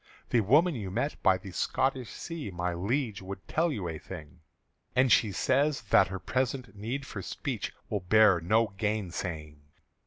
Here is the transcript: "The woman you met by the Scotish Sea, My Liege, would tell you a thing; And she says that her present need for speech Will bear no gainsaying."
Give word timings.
"The 0.31 0.41
woman 0.41 0.73
you 0.73 0.89
met 0.89 1.21
by 1.21 1.37
the 1.37 1.51
Scotish 1.51 2.09
Sea, 2.09 2.49
My 2.49 2.73
Liege, 2.73 3.21
would 3.21 3.47
tell 3.47 3.71
you 3.71 3.87
a 3.87 3.99
thing; 3.99 4.39
And 4.95 5.11
she 5.11 5.31
says 5.31 5.81
that 5.91 6.07
her 6.07 6.17
present 6.17 6.75
need 6.75 7.05
for 7.05 7.21
speech 7.21 7.71
Will 7.87 7.99
bear 7.99 8.39
no 8.41 8.69
gainsaying." 8.79 9.61